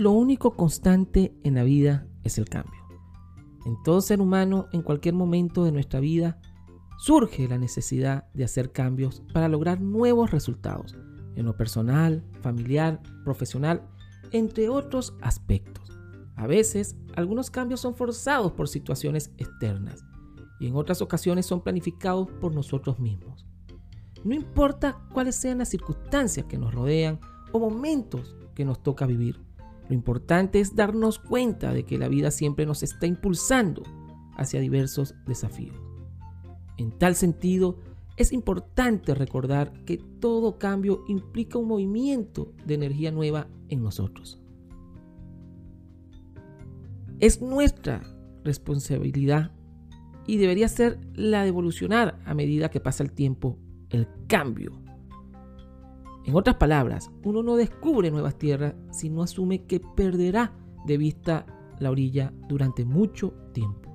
[0.00, 2.80] Lo único constante en la vida es el cambio.
[3.66, 6.40] En todo ser humano, en cualquier momento de nuestra vida,
[6.96, 10.96] surge la necesidad de hacer cambios para lograr nuevos resultados,
[11.36, 13.86] en lo personal, familiar, profesional,
[14.32, 15.92] entre otros aspectos.
[16.34, 20.02] A veces, algunos cambios son forzados por situaciones externas
[20.60, 23.44] y en otras ocasiones son planificados por nosotros mismos.
[24.24, 27.20] No importa cuáles sean las circunstancias que nos rodean
[27.52, 29.49] o momentos que nos toca vivir,
[29.90, 33.82] lo importante es darnos cuenta de que la vida siempre nos está impulsando
[34.36, 35.74] hacia diversos desafíos.
[36.76, 37.80] En tal sentido,
[38.16, 44.40] es importante recordar que todo cambio implica un movimiento de energía nueva en nosotros.
[47.18, 48.00] Es nuestra
[48.44, 49.50] responsabilidad
[50.24, 54.70] y debería ser la de evolucionar a medida que pasa el tiempo, el cambio
[56.24, 60.52] en otras palabras, uno no descubre nuevas tierras si no asume que perderá
[60.86, 61.46] de vista
[61.78, 63.90] la orilla durante mucho tiempo.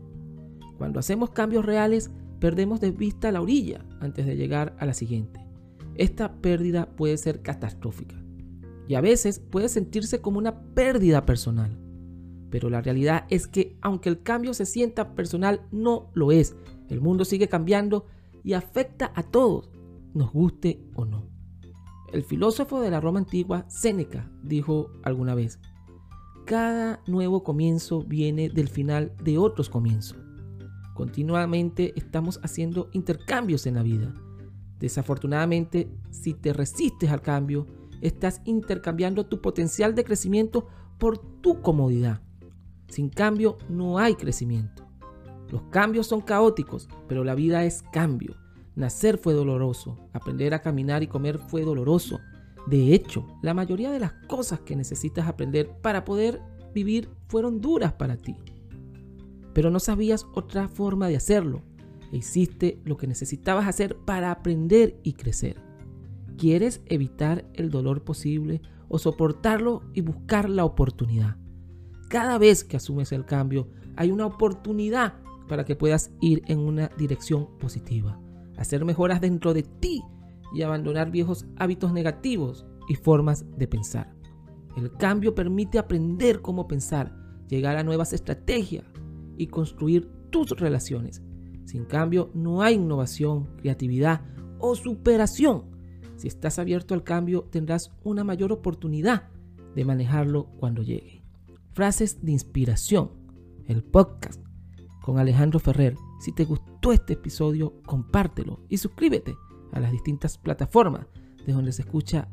[0.77, 5.45] Cuando hacemos cambios reales, perdemos de vista la orilla antes de llegar a la siguiente.
[5.95, 8.15] Esta pérdida puede ser catastrófica
[8.87, 11.79] y a veces puede sentirse como una pérdida personal.
[12.49, 16.55] Pero la realidad es que aunque el cambio se sienta personal, no lo es.
[16.89, 18.05] El mundo sigue cambiando
[18.43, 19.71] y afecta a todos,
[20.13, 21.34] nos guste o no.
[22.15, 25.59] El filósofo de la Roma antigua, Séneca, dijo alguna vez,
[26.45, 30.17] cada nuevo comienzo viene del final de otros comienzos.
[30.93, 34.13] Continuamente estamos haciendo intercambios en la vida.
[34.79, 37.67] Desafortunadamente, si te resistes al cambio,
[37.99, 40.67] estás intercambiando tu potencial de crecimiento
[40.97, 42.21] por tu comodidad.
[42.87, 44.87] Sin cambio no hay crecimiento.
[45.49, 48.37] Los cambios son caóticos, pero la vida es cambio.
[48.75, 52.19] Nacer fue doloroso, aprender a caminar y comer fue doloroso.
[52.67, 56.41] De hecho, la mayoría de las cosas que necesitas aprender para poder
[56.73, 58.35] vivir fueron duras para ti.
[59.53, 61.61] Pero no sabías otra forma de hacerlo
[62.11, 65.55] e hiciste lo que necesitabas hacer para aprender y crecer.
[66.37, 71.37] ¿Quieres evitar el dolor posible o soportarlo y buscar la oportunidad?
[72.09, 75.13] Cada vez que asumes el cambio, hay una oportunidad
[75.47, 78.19] para que puedas ir en una dirección positiva
[78.57, 80.01] hacer mejoras dentro de ti
[80.53, 84.13] y abandonar viejos hábitos negativos y formas de pensar.
[84.77, 87.15] El cambio permite aprender cómo pensar,
[87.47, 88.85] llegar a nuevas estrategias
[89.37, 91.21] y construir tus relaciones.
[91.65, 94.21] Sin cambio no hay innovación, creatividad
[94.59, 95.63] o superación.
[96.17, 99.29] Si estás abierto al cambio tendrás una mayor oportunidad
[99.75, 101.23] de manejarlo cuando llegue.
[101.73, 103.11] Frases de inspiración.
[103.67, 104.44] El podcast
[105.05, 109.35] con Alejandro Ferrer si te gustó este episodio, compártelo y suscríbete
[109.71, 111.05] a las distintas plataformas
[111.45, 112.27] de donde se escucha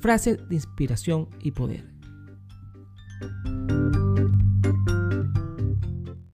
[0.00, 1.84] frases de inspiración y poder.